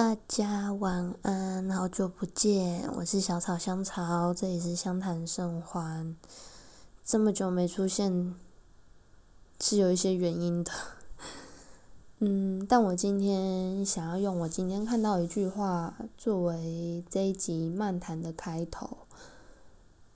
[0.00, 6.16] 大家晚安，好久不见，我是小草香草，这里是香谈甚欢。
[7.04, 8.34] 这么久没出现，
[9.60, 10.72] 是有一些原因的。
[12.20, 18.96] 嗯，但我今天想要用我今天看到一句话作为这一集漫谈的开头。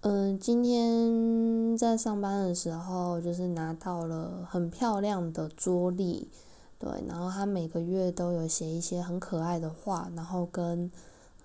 [0.00, 6.30] 嗯，今天在上班的时候，就是拿到了很漂亮的桌历。
[6.78, 10.92] 对，然后他每个月都有写一些很可爱的画，然后跟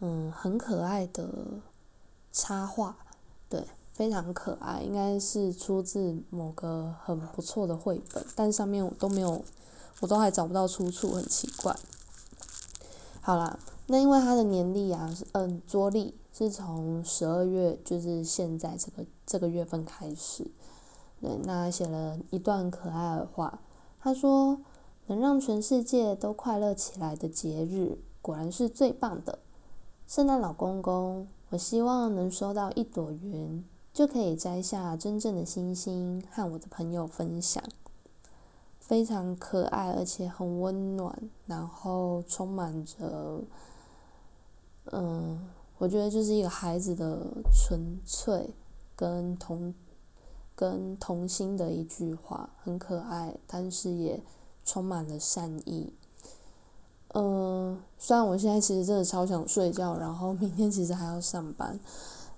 [0.02, 1.30] 嗯很可爱的
[2.34, 2.98] 插画，
[3.48, 9.42] 对，非常可爱，应该是出自某个很不错的绘本，但上面我都没有，
[10.02, 11.74] 我都还找不到出处，很奇怪。
[13.22, 20.52] 好啦，那因为他的年历啊，是嗯桌历是从十二月，就是现在这个这个月份开始，
[21.22, 23.62] 对，那写了一段可爱的话，
[24.02, 24.60] 他说。
[25.08, 29.40] 能让全世界都快乐起来的节日，果然是最棒的。
[30.08, 37.64] 圣诞老公公，我希望能收到一朵云，就可以摘下真正的星星，和我的朋友分享。
[38.80, 43.42] 非常可爱，而且很温暖，然后充满着，
[44.92, 45.40] 嗯，
[45.78, 48.54] 我觉得就是一个孩子的纯粹
[48.96, 49.74] 跟童
[50.56, 54.22] 跟童心的一句话，很可爱，但是也。
[54.66, 55.94] 充满了善意。
[57.14, 61.78] 嗯，虽然我现在其实真的超想睡觉，然后明天其实还要上班，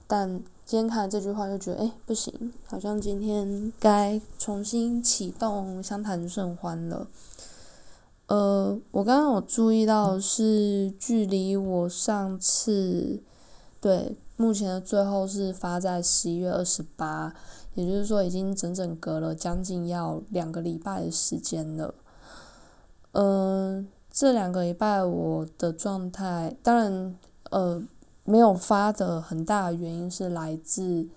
[0.07, 7.07] 但今天看了这句话就觉得，哎，不行，好像今天该重新启动相谈甚欢了。
[8.27, 13.21] 呃，我刚刚有注意到是距离我上次
[13.79, 17.35] 对目前的最后是发在十一月二十八，
[17.75, 21.93] 也就是说已经整整隔了将近要两个礼拜的时间了。
[23.13, 27.15] 嗯，这两个礼拜我的状态，当然，
[27.51, 27.81] 呃，
[28.23, 31.07] 没有发的很大的原因是来自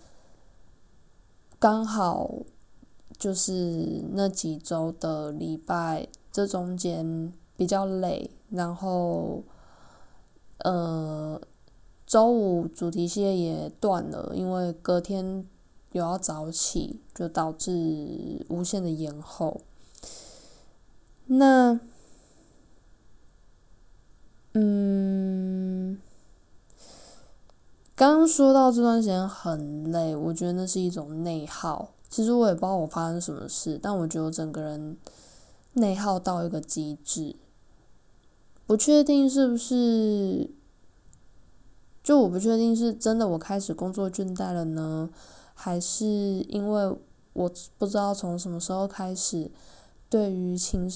[1.59, 2.31] 刚好
[3.16, 9.42] 就是那几周的礼拜，这中间比较累，然后，
[10.59, 11.41] 呃，
[12.06, 15.47] 周五主题系列也断了，因为隔天
[15.92, 19.62] 有要早起，就导致无限的延后。
[21.28, 21.81] 那，
[24.53, 26.00] 嗯，
[27.97, 31.91] 刚说到这段时间很累，我觉得那是一种内耗。
[32.09, 34.97] 其实我也不知道我发生什么事，但我觉得我整个人
[35.72, 37.34] 内耗到一个极致。
[38.65, 40.48] 不确定是不是，
[42.04, 45.10] 就我不确定是真的我开始工作倦怠了呢，
[45.54, 46.97] 还是因为
[47.32, 49.50] 我不知道从什么时候开始。
[50.09, 50.89] 对于情，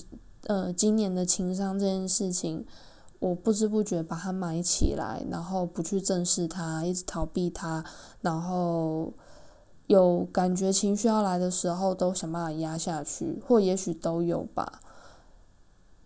[0.45, 2.65] 呃，今年的情商这件事情，
[3.19, 7.85] 我不知不觉把它埋起来，然后不去正视它，一直逃避它，
[8.21, 9.13] 然后
[9.89, 14.81] 有感觉情绪要来的时候，都想办法压下去，或也许都有吧。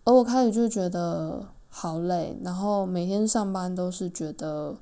[0.05, 4.79] 而我开始就觉得好累，然后每天上班都是觉得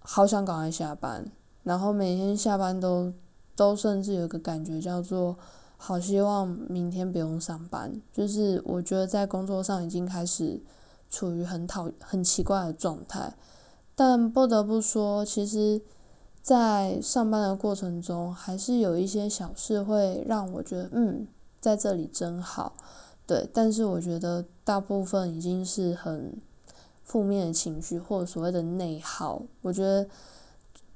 [0.00, 1.30] 好想赶快下班，
[1.62, 3.12] 然后每天下班都
[3.54, 5.38] 都甚至有个感觉叫做。
[5.82, 10.60] 好希望明天不用上班，就是我觉得在工作上已经开始
[11.08, 13.34] 处于很讨很奇怪的状态，
[13.94, 15.80] 但不得不说，其实，
[16.42, 21.26] 在上班的过程中，还是有一些小事会让我觉得，嗯，
[21.62, 22.74] 在这里真好，
[23.26, 23.48] 对。
[23.50, 26.36] 但是我觉得大部分已经是很
[27.02, 30.06] 负面的情绪，或者所谓的内耗，我觉得。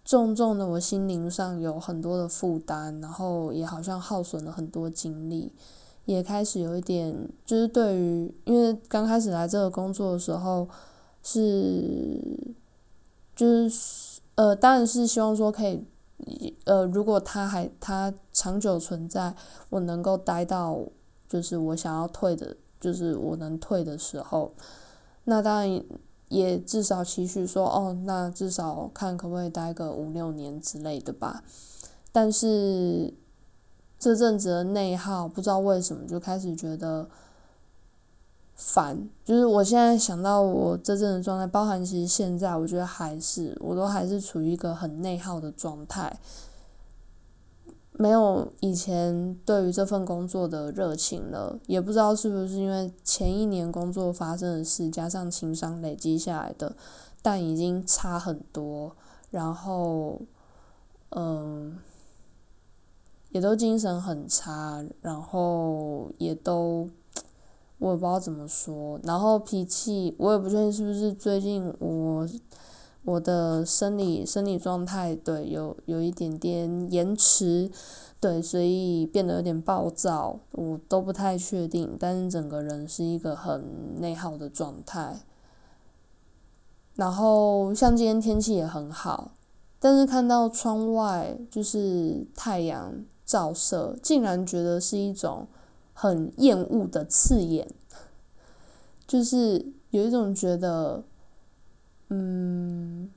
[0.04, 5.50] 重重的，我心灵上有很多的负担，然后也好像耗损了很多精力，
[6.04, 10.68] 也开始有一点，就是对于，因为刚开始来这个工作的时候，
[11.22, 12.54] 是，
[13.34, 19.34] 就是呃，当然是希望说可以，呃，如果他还他长久存在，
[19.70, 20.78] 我能够待到，
[21.26, 24.52] 就是我想要退的，就是我能退的时候，
[25.24, 25.82] 那当然。
[26.34, 31.44] 也至少期许说，哦，那至少看可不可以待个五六年之类的吧。
[32.10, 33.14] 但是
[33.98, 37.08] 这阵子的内耗，不知道为什么就开始觉得
[38.56, 39.08] 烦。
[39.24, 46.18] 就是我现在想到我这阵的状态，包含其实现在，我觉得还是我都还是处于一个很内耗的状态。
[47.96, 56.74] 没有以前对于这份工作的热情了，也不知道是不是因为前一年工作发生的事，加上情商累积下来的，
[57.22, 58.96] 但已经差很多。
[59.30, 60.20] 然后，
[61.10, 61.78] 嗯，
[63.30, 66.90] 也都精神很差，然后也都，
[67.78, 68.98] 我也不知道怎么说。
[69.04, 72.28] 然后脾气，我也不确定是不是最近我
[73.04, 77.70] 我的生理生理状态对有有一点点延迟，
[78.18, 81.96] 对，所以变得有点暴躁，我都不太确定。
[82.00, 85.20] 但是整个人是一个很内耗的状态。
[86.94, 89.32] 然后像今天天气也很好，
[89.78, 95.46] 但是看到窗外就是太阳照射，竟然觉得是一种
[95.92, 97.68] 很厌恶的刺眼，
[99.06, 101.02] 就是有一种觉得，
[102.14, 103.10] 嗯，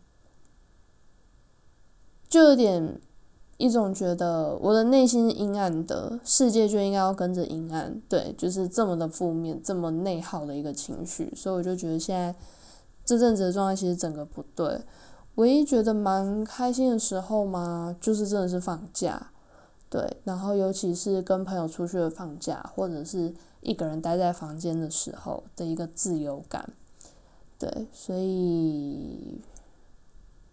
[2.27, 2.99] 就有点
[3.57, 12.35] 一种觉得我的内心阴暗的，世界就应该要跟着阴暗，对，就是这么的负面，这么内耗的一个情绪，所以我就觉得现在。
[13.05, 14.81] 这阵子的状态其实整个不对，
[15.35, 19.31] 唯一觉得蛮开心的时候嘛，就是真的是放假，
[19.89, 26.73] 对，然后尤其是跟朋友出去的放假，或者是一个人待在房间的时候的一个自由感，
[27.59, 29.41] 对，所以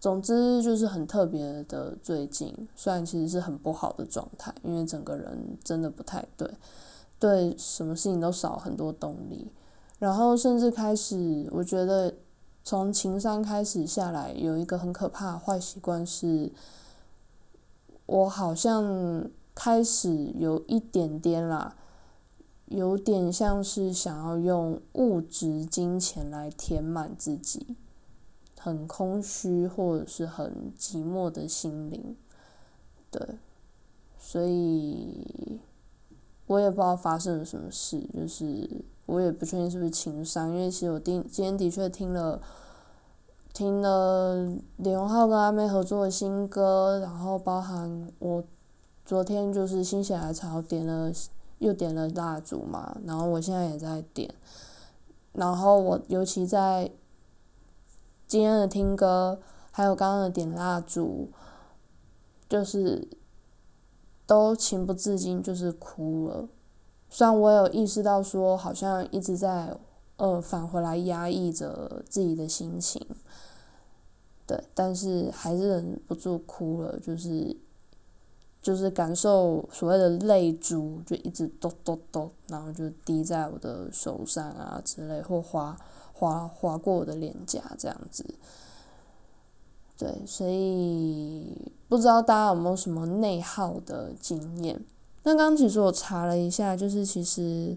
[0.01, 6.51] 总之就是很特别的最近，虽然其实是很不好的状态，因为整个人真的不太对，
[7.19, 9.51] 对什么事情都少很多动力，
[9.99, 12.15] 然后甚至开始我觉得。
[12.67, 16.51] 从情商开始下来，有一个很可怕的坏习惯是，
[18.07, 21.77] 我好像开始有一点点啦，
[22.67, 27.77] 有点像是想要用物质金钱来填满自己，
[28.59, 32.17] 很空虚或者是很寂寞的心灵，
[33.11, 33.39] 对，
[34.19, 35.61] 所以
[36.47, 38.69] 我也不知道发生了什么事，就是
[39.07, 42.41] 我也不确定是不是情商，因为其实我今今天的确听了。
[43.53, 48.43] 听了李荣浩跟阿妹合作的新歌，然后包含我
[49.05, 51.13] 昨天就是心血来潮点了
[51.65, 54.35] 又点了蜡烛嘛，然后我现在也在点，
[55.33, 56.91] 然后我尤其在
[58.27, 59.41] 今天的听歌，
[59.71, 61.31] 还有刚刚的点蜡烛，
[62.51, 63.09] 就是
[64.27, 66.49] 都情不自禁就是哭了，
[67.09, 69.75] 虽然我有意识到说好像一直在
[70.19, 73.07] 呃返回来压抑着自己的心情。
[74.47, 77.57] 对，但是还是忍不住哭了，就是
[78.65, 85.77] 就是感受所谓的泪珠，就一直咚咚咚，然后就滴在我的手上啊之类，或滑
[86.15, 88.25] 滑滑过我的脸颊这样子。
[89.99, 94.83] 对，所以不知道大家有没有什么内耗的经验？
[95.23, 97.77] 那刚其实我查了一下，就是其实。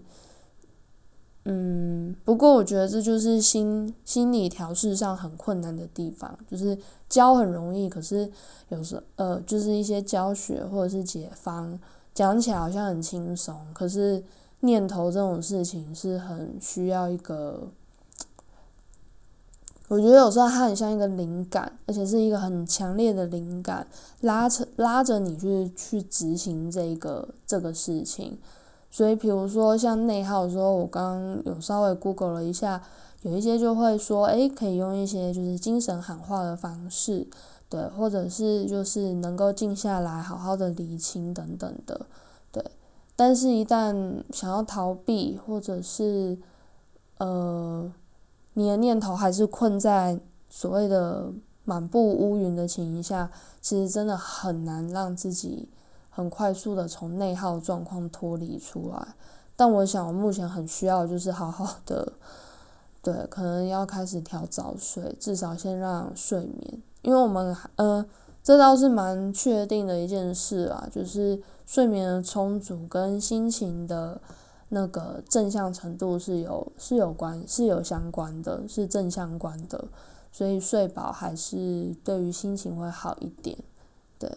[1.44, 6.76] 嗯，不过我觉得这就是心心理调试上很困难的地方，就是
[7.08, 8.30] 教很容易，可是
[8.68, 11.78] 有时呃，就是一些教学或者是解方
[12.12, 14.22] 讲起来好像很轻松，可是
[14.60, 17.68] 念头这种事情是很需要一个，
[19.86, 23.86] 我觉得有时候它很像一个灵感，而且是一个很强烈的灵感，
[24.20, 28.36] 拉扯拉着你去去执行这个这个事情。
[28.90, 32.82] 所以，比如说像内耗的时候，我刚刚有稍微 Google 了一下，
[33.22, 37.26] 有一些就会说，诶，可以用一些就是精神喊话的方式，
[37.68, 42.06] 对，或者是就是能够静下来，好好的理清等等的，
[42.50, 42.64] 对。
[43.14, 46.38] 但是，一旦想要逃避，或者是
[47.18, 47.92] 呃，
[48.54, 50.18] 你的念头还是困在
[50.48, 51.30] 所谓的
[51.64, 53.30] 满布乌云的情形下，
[53.60, 55.68] 其实真的很难让自己。
[56.18, 59.14] 很快速的从内耗状况脱离出来，
[59.54, 62.12] 但我想我目前很需要就是好好的，
[63.00, 68.04] 对，可能要开始调早睡，至少先让睡眠，因为我们呃，
[68.42, 74.20] 这倒是蛮确定的一件事啊，就是睡眠的充足跟心情的
[74.70, 79.84] 那个正向程度是有是有关是有相关的，是正相关的，
[80.32, 83.56] 所以睡饱还是对于心情会好一点，
[84.18, 84.36] 对，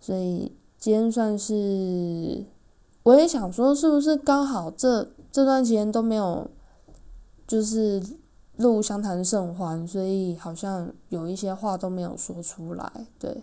[0.00, 0.50] 所以。
[0.84, 2.44] 今天算是，
[3.04, 6.50] 我也想说，是不是刚好这这段时间都没有，
[7.46, 8.02] 就是
[8.58, 13.42] 录相谈甚欢，所以好像有一些话都没有说出来，对，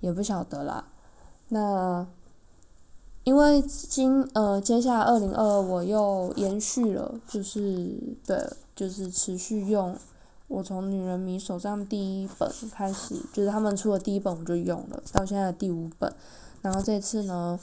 [0.00, 0.86] 也不晓得啦。
[1.48, 2.06] 那
[3.22, 7.90] 因为今呃，接下来二零二二我又延续了，就是
[8.26, 8.46] 对，
[8.76, 9.96] 就是持续用。
[10.54, 16.14] 我从《女人迷》手账第一本开始，就是他们出的第一本我就用了，到现在第五本。
[16.62, 17.58] 然后这次呢，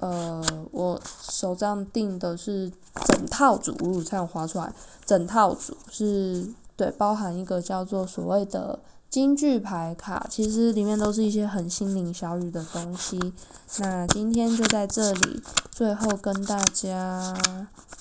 [0.00, 2.68] 呃，我手账订的是
[3.06, 4.74] 整套组，才有划出来。
[5.06, 8.76] 整套组是对，包含一个叫做所谓的
[9.12, 13.34] 京剧牌卡，其实里面都是一些很心灵小语的东西。
[13.78, 17.36] 那今天就在这里，最后跟大家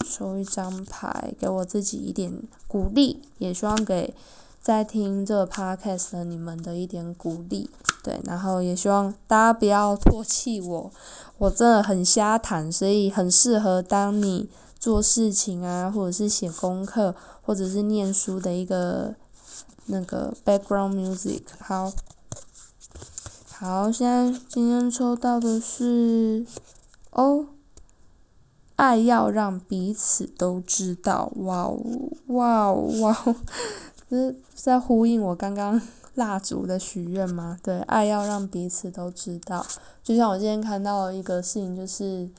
[0.10, 4.13] 抽一张牌，给我自己一点鼓励，也希望给
[4.62, 7.70] 在听这个 podcast 的你们的一点鼓励。
[8.01, 10.89] 对，然后也希望大家不要唾弃我，
[11.39, 14.50] 我真的很瞎谈，所以很适合当你
[14.80, 19.13] 做事情啊，或者是写功课，或者是念书的一个
[19.91, 21.43] 那个 background music。
[21.60, 21.91] 好，
[23.50, 26.45] 好，现在今天抽到的是
[27.12, 27.45] 哦，
[28.75, 31.79] 爱要让彼此都知道，哇哦，
[32.27, 33.36] 哇哦，哇哦，
[34.10, 35.79] 这是在呼应我刚刚。
[36.15, 37.57] 蜡烛的许愿吗？
[37.63, 39.65] 对，爱要让彼此都知道。
[40.03, 42.29] 就像我今天看到一个事情，就是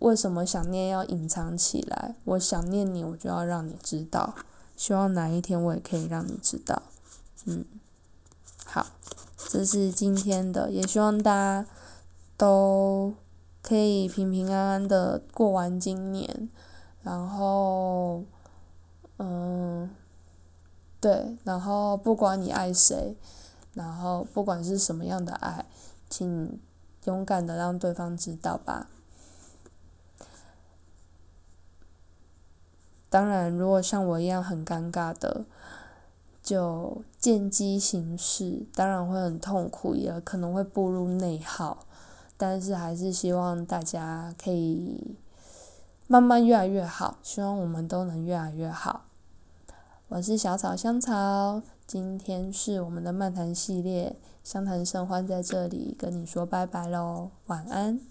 [0.00, 2.16] 为什么想念要隐藏起来？
[2.24, 4.34] 我想念你，我就要让你知道。
[4.80, 6.82] 希望哪一天我也可以让你知道。
[7.44, 7.66] 嗯，
[8.64, 8.86] 好，
[9.36, 11.66] 这是今天的，也希望大家
[12.38, 13.12] 都
[13.60, 16.48] 可以平平安安的过完今年。
[17.02, 18.24] 然后，
[19.18, 19.90] 嗯。
[20.98, 23.14] 对，然后不管你爱谁，
[23.74, 25.66] 然后不管是什么样的爱，
[26.08, 26.58] 请
[27.04, 28.88] 勇敢的让对方知道吧。
[33.10, 35.44] 当然，如果像我一样很尴尬的，
[36.42, 41.84] 就见机行事，当然会很痛苦，也可能会步入内耗。
[42.36, 45.16] 但是还是希望大家可以
[46.06, 49.02] 慢慢越来越好，希望我们都能越来越好。
[50.08, 58.09] 我是小草香草，今天是我们的漫谈系列，香谈甚欢在这里跟你说拜拜喽，晚安。